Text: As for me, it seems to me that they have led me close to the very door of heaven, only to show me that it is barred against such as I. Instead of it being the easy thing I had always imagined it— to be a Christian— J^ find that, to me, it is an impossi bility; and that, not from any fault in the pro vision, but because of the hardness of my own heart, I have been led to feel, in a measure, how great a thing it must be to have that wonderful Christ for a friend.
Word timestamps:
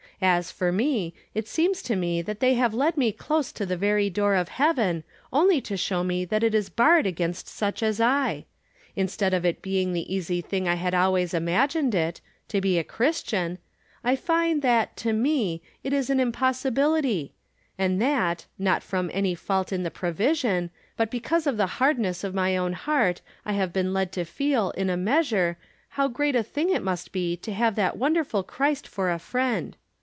As 0.23 0.51
for 0.51 0.71
me, 0.71 1.15
it 1.33 1.47
seems 1.47 1.81
to 1.81 1.95
me 1.95 2.21
that 2.21 2.41
they 2.41 2.53
have 2.53 2.75
led 2.75 2.95
me 2.95 3.11
close 3.11 3.51
to 3.53 3.65
the 3.65 3.75
very 3.75 4.07
door 4.07 4.35
of 4.35 4.49
heaven, 4.49 5.03
only 5.33 5.59
to 5.61 5.75
show 5.75 6.03
me 6.03 6.25
that 6.25 6.43
it 6.43 6.53
is 6.53 6.69
barred 6.69 7.07
against 7.07 7.47
such 7.47 7.81
as 7.81 7.99
I. 7.99 8.45
Instead 8.95 9.33
of 9.33 9.47
it 9.47 9.63
being 9.63 9.93
the 9.93 10.13
easy 10.15 10.39
thing 10.39 10.67
I 10.67 10.75
had 10.75 10.93
always 10.93 11.33
imagined 11.33 11.95
it— 11.95 12.21
to 12.49 12.61
be 12.61 12.77
a 12.77 12.83
Christian— 12.83 13.57
J^ 14.05 14.15
find 14.15 14.61
that, 14.61 14.95
to 14.97 15.11
me, 15.11 15.63
it 15.83 15.91
is 15.91 16.11
an 16.11 16.19
impossi 16.19 16.69
bility; 16.71 17.31
and 17.79 17.99
that, 17.99 18.45
not 18.59 18.83
from 18.83 19.09
any 19.15 19.33
fault 19.33 19.71
in 19.73 19.81
the 19.81 19.89
pro 19.89 20.11
vision, 20.11 20.69
but 20.97 21.09
because 21.09 21.47
of 21.47 21.57
the 21.57 21.65
hardness 21.81 22.23
of 22.23 22.35
my 22.35 22.55
own 22.55 22.73
heart, 22.73 23.21
I 23.43 23.53
have 23.53 23.73
been 23.73 23.91
led 23.91 24.11
to 24.11 24.23
feel, 24.25 24.69
in 24.77 24.87
a 24.91 24.95
measure, 24.97 25.57
how 25.89 26.07
great 26.09 26.35
a 26.35 26.43
thing 26.43 26.69
it 26.69 26.83
must 26.83 27.11
be 27.11 27.35
to 27.37 27.51
have 27.53 27.73
that 27.73 27.97
wonderful 27.97 28.43
Christ 28.43 28.87
for 28.87 29.09
a 29.09 29.17
friend. 29.17 29.75